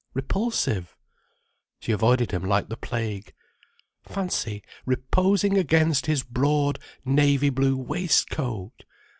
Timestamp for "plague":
2.75-3.35